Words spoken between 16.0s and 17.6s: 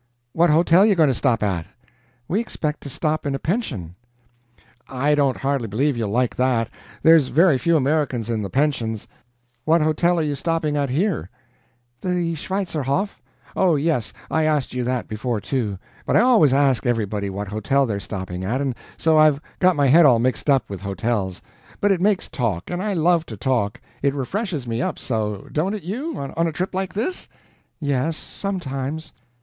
But I always ask everybody what